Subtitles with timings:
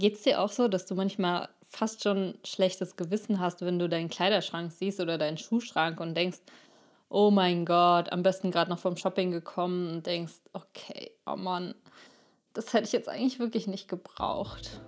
[0.00, 3.86] Geht es dir auch so, dass du manchmal fast schon schlechtes Gewissen hast, wenn du
[3.86, 6.38] deinen Kleiderschrank siehst oder deinen Schuhschrank und denkst,
[7.10, 11.74] oh mein Gott, am besten gerade noch vom Shopping gekommen und denkst, okay, oh Mann,
[12.54, 14.80] das hätte ich jetzt eigentlich wirklich nicht gebraucht.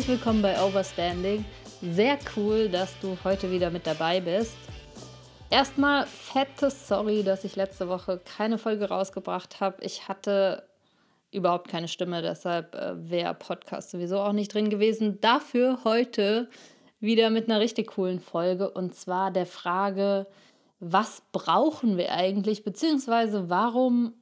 [0.00, 1.44] Herzlich willkommen bei Overstanding.
[1.82, 4.56] Sehr cool, dass du heute wieder mit dabei bist.
[5.50, 9.84] Erstmal fette Sorry, dass ich letzte Woche keine Folge rausgebracht habe.
[9.84, 10.62] Ich hatte
[11.32, 15.20] überhaupt keine Stimme, deshalb äh, wäre Podcast sowieso auch nicht drin gewesen.
[15.20, 16.48] Dafür heute
[17.00, 20.26] wieder mit einer richtig coolen Folge und zwar der Frage,
[20.78, 24.14] was brauchen wir eigentlich, beziehungsweise warum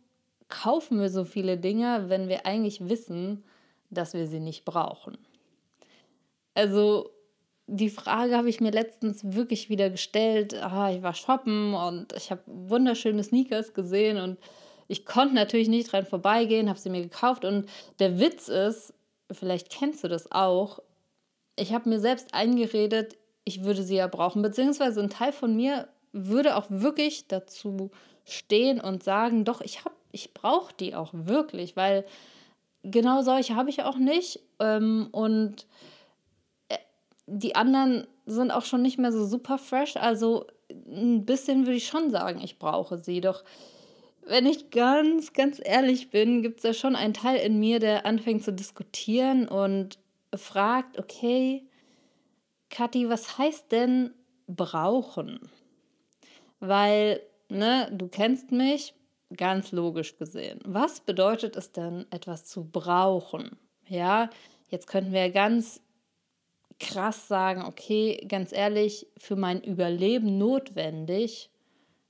[0.48, 3.44] kaufen wir so viele Dinge, wenn wir eigentlich wissen,
[3.90, 5.18] dass wir sie nicht brauchen.
[6.58, 7.10] Also
[7.68, 10.60] die Frage habe ich mir letztens wirklich wieder gestellt.
[10.60, 14.38] Ah, ich war shoppen und ich habe wunderschöne Sneakers gesehen und
[14.88, 17.68] ich konnte natürlich nicht dran vorbeigehen, habe sie mir gekauft und
[18.00, 18.92] der Witz ist,
[19.30, 20.80] vielleicht kennst du das auch,
[21.54, 25.86] ich habe mir selbst eingeredet, ich würde sie ja brauchen, beziehungsweise ein Teil von mir
[26.12, 27.92] würde auch wirklich dazu
[28.24, 32.04] stehen und sagen, doch, ich ich brauche die auch wirklich, weil
[32.82, 34.40] genau solche habe ich auch nicht.
[34.58, 35.66] Ähm, und
[37.28, 39.96] die anderen sind auch schon nicht mehr so super fresh.
[39.96, 43.20] Also ein bisschen würde ich schon sagen, ich brauche sie.
[43.20, 43.44] Doch
[44.26, 48.06] wenn ich ganz, ganz ehrlich bin, gibt es da schon einen Teil in mir, der
[48.06, 49.98] anfängt zu diskutieren und
[50.34, 51.66] fragt, okay,
[52.70, 54.12] Kathi, was heißt denn
[54.46, 55.50] brauchen?
[56.60, 58.94] Weil, ne, du kennst mich,
[59.36, 60.60] ganz logisch gesehen.
[60.64, 63.58] Was bedeutet es denn, etwas zu brauchen?
[63.86, 64.30] Ja,
[64.70, 65.80] jetzt könnten wir ganz
[66.78, 71.50] krass sagen, okay, ganz ehrlich, für mein Überleben notwendig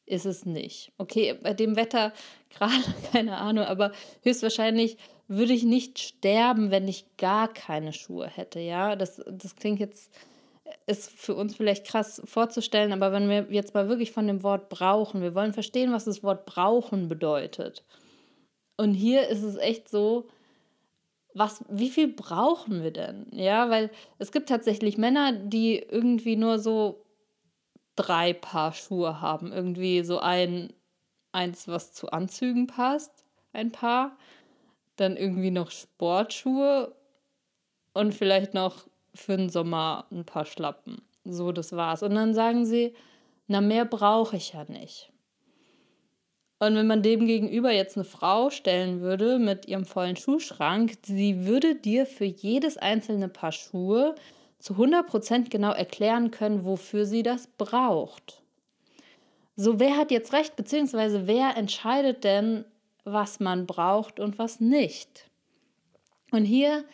[0.06, 0.92] ist es nicht.
[0.98, 2.12] Okay, bei dem Wetter
[2.50, 3.92] gerade keine Ahnung, aber
[4.22, 4.96] höchstwahrscheinlich
[5.28, 8.60] würde ich nicht sterben, wenn ich gar keine Schuhe hätte.
[8.60, 10.10] Ja, das, das klingt jetzt
[10.86, 14.68] ist für uns vielleicht krass vorzustellen, aber wenn wir jetzt mal wirklich von dem Wort
[14.68, 17.84] brauchen, wir wollen verstehen, was das Wort brauchen bedeutet.
[18.76, 20.28] Und hier ist es echt so,
[21.38, 23.26] was, wie viel brauchen wir denn?
[23.32, 27.04] Ja, weil es gibt tatsächlich Männer, die irgendwie nur so
[27.96, 29.52] drei Paar Schuhe haben.
[29.52, 30.72] Irgendwie so ein,
[31.32, 34.16] eins, was zu Anzügen passt, ein Paar.
[34.96, 36.94] Dann irgendwie noch Sportschuhe
[37.92, 41.02] und vielleicht noch für den Sommer ein paar Schlappen.
[41.24, 42.02] So, das war's.
[42.02, 42.94] Und dann sagen sie,
[43.46, 45.12] na, mehr brauche ich ja nicht.
[46.60, 51.46] Und wenn man dem gegenüber jetzt eine Frau stellen würde mit ihrem vollen Schuhschrank, sie
[51.46, 54.16] würde dir für jedes einzelne Paar Schuhe
[54.58, 58.42] zu 100% genau erklären können, wofür sie das braucht.
[59.54, 62.64] So, wer hat jetzt recht, beziehungsweise wer entscheidet denn,
[63.04, 65.28] was man braucht und was nicht?
[66.32, 66.84] Und hier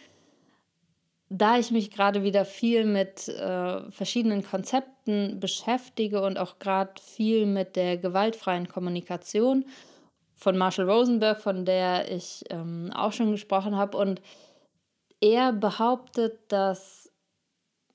[1.37, 7.45] da ich mich gerade wieder viel mit äh, verschiedenen Konzepten beschäftige und auch gerade viel
[7.45, 9.65] mit der gewaltfreien Kommunikation
[10.37, 14.23] von Marshall Rosenberg, von der ich ähm, auch schon gesprochen habe, und
[15.21, 17.11] er behauptet, dass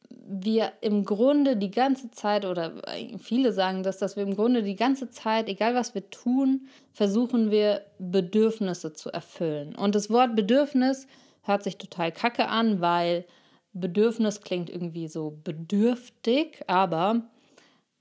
[0.09, 2.73] wir im Grunde die ganze Zeit, oder
[3.19, 7.51] viele sagen das, dass wir im Grunde die ganze Zeit, egal was wir tun, versuchen
[7.51, 9.75] wir Bedürfnisse zu erfüllen.
[9.75, 11.07] Und das Wort Bedürfnis
[11.49, 13.25] hört sich total kacke an, weil
[13.73, 17.23] Bedürfnis klingt irgendwie so bedürftig, aber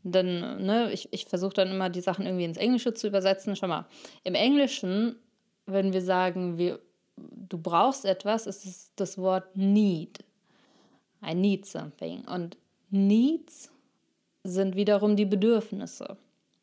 [0.04, 3.56] dann, ne, ich, ich versuche dann immer die Sachen irgendwie ins Englische zu übersetzen.
[3.56, 3.86] Schau mal,
[4.24, 5.16] im Englischen,
[5.66, 6.78] wenn wir sagen, wir,
[7.16, 10.24] du brauchst etwas, ist es das Wort need.
[11.26, 12.24] I need something.
[12.26, 12.56] Und
[12.90, 13.70] needs
[14.44, 16.16] sind wiederum die Bedürfnisse.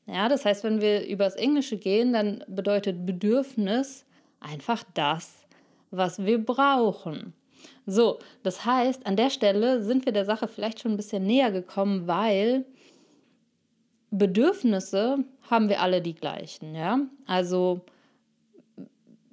[0.07, 4.05] Ja, das heißt, wenn wir übers Englische gehen, dann bedeutet Bedürfnis
[4.39, 5.44] einfach das,
[5.95, 7.33] was wir brauchen.
[7.85, 11.51] So, das heißt, an der Stelle sind wir der Sache vielleicht schon ein bisschen näher
[11.51, 12.65] gekommen, weil
[14.11, 15.19] Bedürfnisse
[15.49, 16.99] haben wir alle die gleichen, ja?
[17.25, 17.81] Also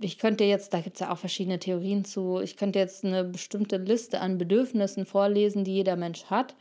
[0.01, 3.25] ich könnte jetzt, da gibt es ja auch verschiedene Theorien zu, ich könnte jetzt eine
[3.25, 6.57] bestimmte Liste an Bedürfnissen vorlesen, die jeder Mensch hat.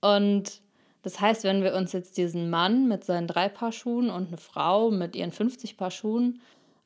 [0.00, 0.60] Und
[1.02, 4.36] das heißt, wenn wir uns jetzt diesen Mann mit seinen drei Paar Schuhen und eine
[4.36, 6.40] Frau mit ihren 50 Paar Schuhen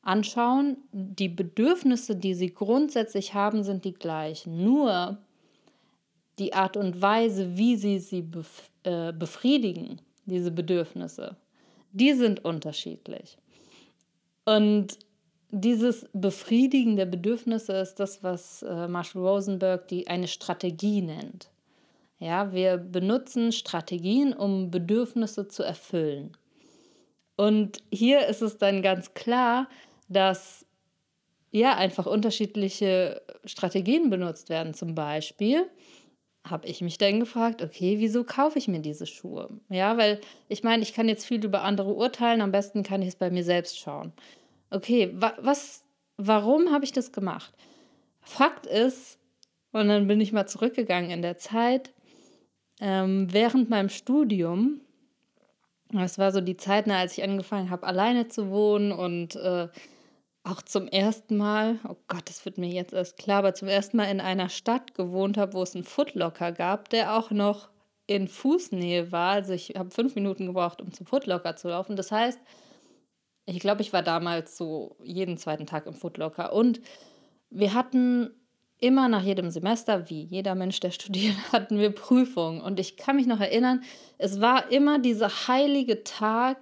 [0.05, 4.63] anschauen, die Bedürfnisse, die sie grundsätzlich haben, sind die gleichen.
[4.63, 5.17] Nur
[6.39, 11.35] die Art und Weise, wie sie sie bef äh, befriedigen, diese Bedürfnisse,
[11.91, 13.37] die sind unterschiedlich.
[14.45, 14.99] Und
[15.49, 21.49] dieses Befriedigen der Bedürfnisse ist das, was äh, Marshall Rosenberg die eine Strategie nennt.
[22.19, 26.31] Ja, wir benutzen Strategien, um Bedürfnisse zu erfüllen.
[27.37, 29.67] Und hier ist es dann ganz klar,
[30.07, 30.65] dass
[31.51, 34.73] ja einfach unterschiedliche Strategien benutzt werden.
[34.73, 35.69] Zum Beispiel
[36.47, 39.49] habe ich mich dann gefragt, okay, wieso kaufe ich mir diese Schuhe?
[39.69, 43.09] Ja, weil ich meine, ich kann jetzt viel über andere urteilen, am besten kann ich
[43.09, 44.13] es bei mir selbst schauen.
[44.69, 45.85] Okay, wa was,
[46.17, 47.53] warum habe ich das gemacht?
[48.21, 49.17] Fakt ist,
[49.71, 51.93] und dann bin ich mal zurückgegangen in der Zeit,
[52.79, 54.81] ähm, während meinem Studium,
[55.91, 59.67] das war so die Zeit, als ich angefangen habe, alleine zu wohnen und äh,
[60.45, 63.97] auch zum ersten Mal, oh Gott, das wird mir jetzt erst klar, aber zum ersten
[63.97, 67.69] Mal in einer Stadt gewohnt habe, wo es einen Footlocker gab, der auch noch
[68.05, 69.31] in Fußnähe war.
[69.31, 71.95] Also ich habe fünf Minuten gebraucht, um zum Footlocker zu laufen.
[71.95, 72.39] Das heißt,
[73.47, 76.53] ich glaube, ich war damals so jeden zweiten Tag im Footlocker.
[76.53, 76.79] Und
[77.49, 78.29] wir hatten
[78.79, 82.61] immer nach jedem Semester, wie jeder Mensch, der studiert, hatten wir Prüfungen.
[82.61, 83.81] Und ich kann mich noch erinnern,
[84.19, 86.57] es war immer dieser heilige Tag,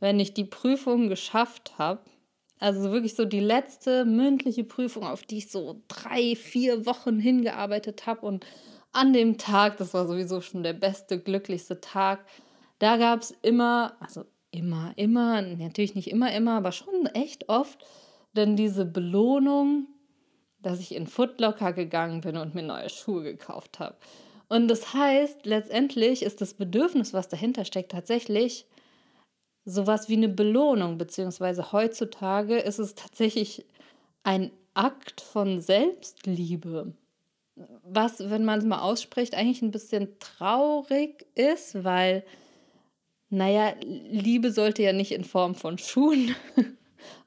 [0.00, 2.00] wenn ich die Prüfung geschafft habe
[2.62, 8.06] also wirklich so die letzte mündliche Prüfung, auf die ich so drei, vier Wochen hingearbeitet
[8.06, 8.24] habe.
[8.24, 8.46] Und
[8.92, 12.24] an dem Tag, das war sowieso schon der beste, glücklichste Tag,
[12.78, 17.84] da gab es immer, also immer, immer, natürlich nicht immer, immer, aber schon echt oft,
[18.32, 19.88] dann diese Belohnung,
[20.60, 23.96] dass ich in Footlocker gegangen bin und mir neue Schuhe gekauft habe.
[24.48, 28.66] Und das heißt, letztendlich ist das Bedürfnis, was dahinter steckt, tatsächlich
[29.64, 33.64] sowas wie eine Belohnung, beziehungsweise heutzutage ist es tatsächlich
[34.24, 36.94] ein Akt von Selbstliebe.
[37.84, 42.24] Was, wenn man es mal ausspricht, eigentlich ein bisschen traurig ist, weil,
[43.28, 46.34] naja, Liebe sollte ja nicht in Form von Schuhen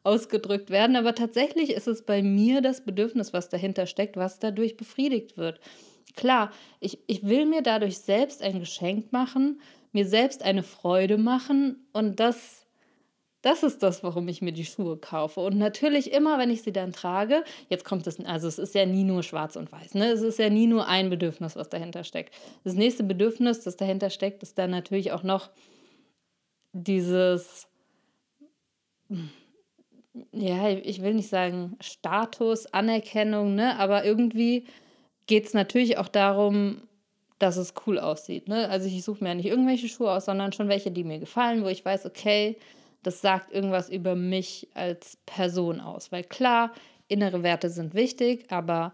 [0.04, 4.78] ausgedrückt werden, aber tatsächlich ist es bei mir das Bedürfnis, was dahinter steckt, was dadurch
[4.78, 5.60] befriedigt wird.
[6.16, 9.62] Klar, ich, ich will mir dadurch selbst ein Geschenk machen,
[9.96, 12.68] mir selbst eine Freude machen und das,
[13.42, 15.40] das ist das, warum ich mir die Schuhe kaufe.
[15.40, 18.86] Und natürlich immer, wenn ich sie dann trage, jetzt kommt es, also es ist ja
[18.86, 20.12] nie nur schwarz und weiß, ne?
[20.12, 22.36] Es ist ja nie nur ein Bedürfnis, was dahinter steckt.
[22.66, 25.50] Das nächste Bedürfnis, das dahinter steckt, ist dann natürlich auch noch
[26.74, 27.70] dieses,
[30.34, 33.80] ja, ich will nicht sagen Status, Anerkennung, ne?
[33.80, 34.66] Aber irgendwie
[35.26, 36.82] geht es natürlich auch darum,
[37.40, 38.48] dass es cool aussieht.
[38.48, 38.70] Ne?
[38.70, 41.64] Also ich suche mir ja nicht irgendwelche Schuhe aus, sondern schon welche, die mir gefallen,
[41.64, 42.58] wo ich weiß, okay,
[43.04, 46.12] das sagt irgendwas über mich als Person aus.
[46.12, 46.72] Weil klar,
[47.08, 48.94] innere Werte sind wichtig, aber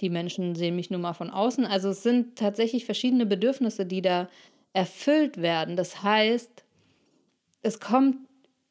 [0.00, 1.66] die Menschen sehen mich nur mal von außen.
[1.66, 4.28] Also es sind tatsächlich verschiedene Bedürfnisse, die da
[4.72, 5.76] erfüllt werden.
[5.76, 6.64] Das heißt,
[7.62, 8.16] es kommt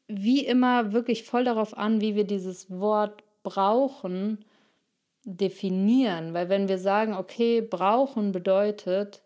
[0.08, 4.44] wie immer wirklich voll darauf an, wie wir dieses Wort brauchen
[5.36, 9.22] definieren, weil wenn wir sagen, okay, brauchen bedeutet,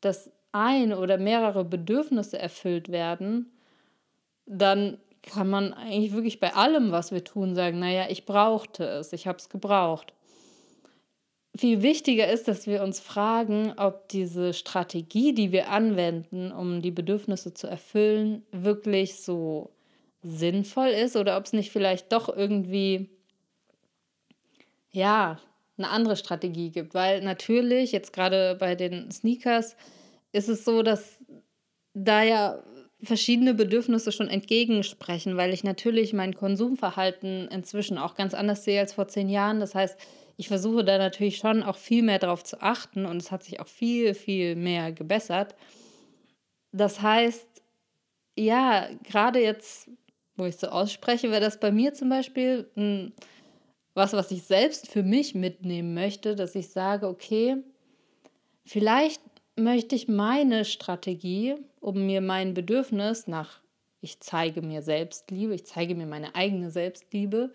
[0.00, 3.52] dass ein oder mehrere Bedürfnisse erfüllt werden,
[4.46, 9.12] dann kann man eigentlich wirklich bei allem, was wir tun, sagen, naja, ich brauchte es,
[9.12, 10.12] ich habe es gebraucht.
[11.56, 16.90] Viel wichtiger ist, dass wir uns fragen, ob diese Strategie, die wir anwenden, um die
[16.90, 19.70] Bedürfnisse zu erfüllen, wirklich so
[20.22, 23.08] sinnvoll ist oder ob es nicht vielleicht doch irgendwie
[24.96, 25.38] ja,
[25.76, 26.94] eine andere Strategie gibt.
[26.94, 29.76] Weil natürlich, jetzt gerade bei den Sneakers,
[30.32, 31.22] ist es so, dass
[31.92, 32.62] da ja
[33.02, 38.94] verschiedene Bedürfnisse schon entgegensprechen, weil ich natürlich mein Konsumverhalten inzwischen auch ganz anders sehe als
[38.94, 39.60] vor zehn Jahren.
[39.60, 39.98] Das heißt,
[40.38, 43.60] ich versuche da natürlich schon auch viel mehr darauf zu achten und es hat sich
[43.60, 45.54] auch viel, viel mehr gebessert.
[46.72, 47.62] Das heißt,
[48.34, 49.90] ja, gerade jetzt,
[50.36, 53.12] wo ich so ausspreche, wäre das bei mir zum Beispiel ein
[53.96, 57.56] was, was ich selbst für mich mitnehmen möchte, dass ich sage, okay,
[58.66, 59.22] vielleicht
[59.56, 63.62] möchte ich meine Strategie, um mir mein Bedürfnis nach,
[64.02, 67.54] ich zeige mir Selbstliebe, ich zeige mir meine eigene Selbstliebe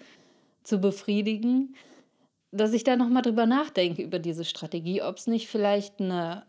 [0.64, 1.76] zu befriedigen,
[2.50, 6.48] dass ich da nochmal drüber nachdenke über diese Strategie, ob es nicht vielleicht eine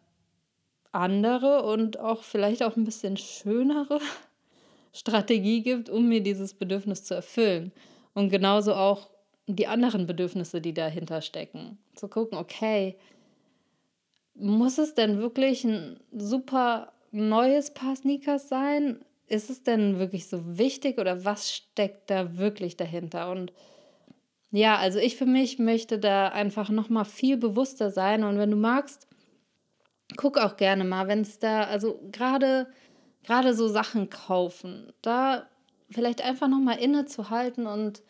[0.90, 4.00] andere und auch vielleicht auch ein bisschen schönere
[4.94, 7.72] Strategie gibt, um mir dieses Bedürfnis zu erfüllen.
[8.14, 9.11] Und genauso auch
[9.46, 11.78] die anderen Bedürfnisse, die dahinter stecken.
[11.94, 12.96] Zu gucken, okay,
[14.34, 19.04] muss es denn wirklich ein super neues Paar Sneakers sein?
[19.26, 23.30] Ist es denn wirklich so wichtig oder was steckt da wirklich dahinter?
[23.30, 23.52] Und
[24.50, 28.50] ja, also ich für mich möchte da einfach noch mal viel bewusster sein und wenn
[28.50, 29.08] du magst,
[30.16, 32.66] guck auch gerne mal, wenn es da, also gerade
[33.22, 35.46] gerade so Sachen kaufen, da
[35.90, 38.02] vielleicht einfach nochmal innezuhalten und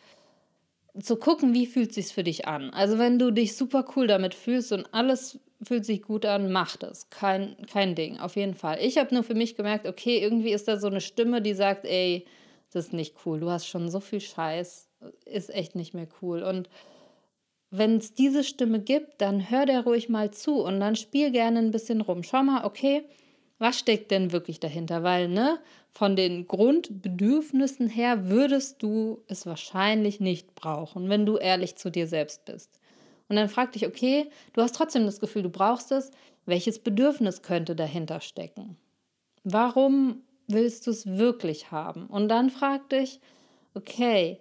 [0.99, 2.69] zu gucken, wie fühlt es sich für dich an.
[2.69, 6.77] Also wenn du dich super cool damit fühlst und alles fühlt sich gut an, mach
[6.77, 7.09] das.
[7.09, 8.77] Kein, kein Ding, auf jeden Fall.
[8.81, 11.85] Ich habe nur für mich gemerkt, okay, irgendwie ist da so eine Stimme, die sagt,
[11.85, 12.25] ey,
[12.71, 13.39] das ist nicht cool.
[13.39, 14.89] Du hast schon so viel Scheiß,
[15.25, 16.43] ist echt nicht mehr cool.
[16.43, 16.69] Und
[17.69, 21.59] wenn es diese Stimme gibt, dann hör der ruhig mal zu und dann spiel gerne
[21.59, 22.23] ein bisschen rum.
[22.23, 23.03] Schau mal, okay,
[23.57, 25.03] was steckt denn wirklich dahinter?
[25.03, 25.59] Weil, ne,
[25.93, 32.07] von den Grundbedürfnissen her würdest du es wahrscheinlich nicht brauchen, wenn du ehrlich zu dir
[32.07, 32.79] selbst bist.
[33.29, 36.11] Und dann frag dich, okay, du hast trotzdem das Gefühl, du brauchst es.
[36.45, 38.75] Welches Bedürfnis könnte dahinter stecken?
[39.43, 42.07] Warum willst du es wirklich haben?
[42.07, 43.19] Und dann frag dich,
[43.75, 44.39] okay,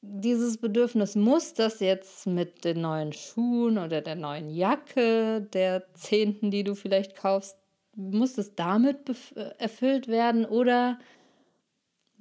[0.00, 6.50] dieses Bedürfnis muss das jetzt mit den neuen Schuhen oder der neuen Jacke, der zehnten,
[6.50, 7.56] die du vielleicht kaufst,
[7.94, 9.10] muss es damit
[9.58, 10.98] erfüllt werden oder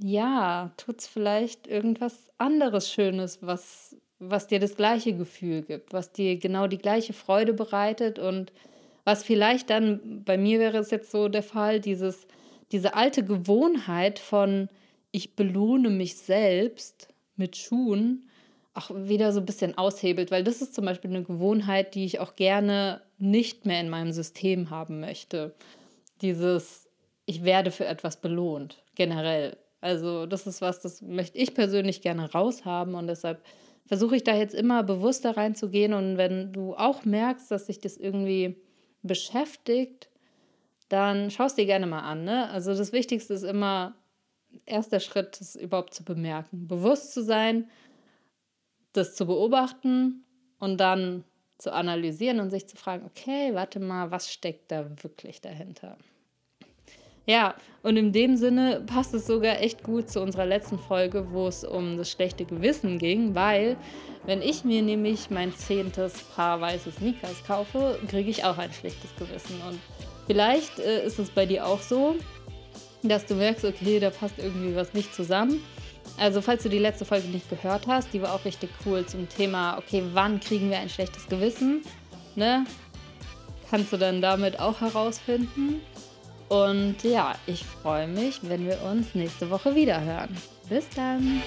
[0.03, 6.11] ja, tut es vielleicht irgendwas anderes Schönes, was, was dir das gleiche Gefühl gibt, was
[6.11, 8.51] dir genau die gleiche Freude bereitet und
[9.03, 12.27] was vielleicht dann, bei mir wäre es jetzt so der Fall, dieses,
[12.71, 14.69] diese alte Gewohnheit von
[15.11, 18.29] ich belohne mich selbst mit Schuhen
[18.73, 22.19] auch wieder so ein bisschen aushebelt, weil das ist zum Beispiel eine Gewohnheit, die ich
[22.19, 25.55] auch gerne nicht mehr in meinem System haben möchte.
[26.21, 26.89] Dieses,
[27.25, 29.57] ich werde für etwas belohnt, generell.
[29.79, 33.43] Also das ist was, das möchte ich persönlich gerne raushaben und deshalb
[33.85, 37.97] versuche ich da jetzt immer bewusster reinzugehen und wenn du auch merkst, dass sich das
[37.97, 38.55] irgendwie
[39.01, 40.09] beschäftigt,
[40.87, 42.23] dann schaust dir gerne mal an.
[42.23, 42.49] Ne?
[42.49, 43.95] Also das Wichtigste ist immer,
[44.65, 47.69] erster Schritt ist überhaupt zu bemerken, bewusst zu sein,
[48.93, 50.25] das zu beobachten
[50.59, 51.23] und dann
[51.61, 55.97] zu analysieren und sich zu fragen, okay, warte mal, was steckt da wirklich dahinter?
[57.27, 61.47] Ja, und in dem Sinne passt es sogar echt gut zu unserer letzten Folge, wo
[61.47, 63.77] es um das schlechte Gewissen ging, weil
[64.25, 69.15] wenn ich mir nämlich mein zehntes Paar weiße Sneakers kaufe, kriege ich auch ein schlechtes
[69.15, 69.55] Gewissen.
[69.67, 69.79] Und
[70.27, 72.15] vielleicht äh, ist es bei dir auch so,
[73.03, 75.61] dass du merkst, okay, da passt irgendwie was nicht zusammen.
[76.17, 79.27] Also falls du die letzte Folge nicht gehört hast, die war auch richtig cool zum
[79.27, 81.81] Thema, okay, wann kriegen wir ein schlechtes Gewissen?
[82.35, 82.65] Ne?
[83.69, 85.81] Kannst du dann damit auch herausfinden.
[86.49, 90.35] Und ja, ich freue mich, wenn wir uns nächste Woche wieder hören.
[90.67, 91.41] Bis dann!